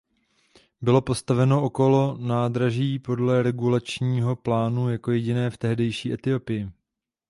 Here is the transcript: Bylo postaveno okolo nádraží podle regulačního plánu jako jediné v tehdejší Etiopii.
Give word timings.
Bylo 0.81 1.01
postaveno 1.01 1.63
okolo 1.63 2.17
nádraží 2.17 2.99
podle 2.99 3.43
regulačního 3.43 4.35
plánu 4.35 4.89
jako 4.89 5.11
jediné 5.11 5.49
v 5.49 5.57
tehdejší 5.57 6.13
Etiopii. 6.13 6.71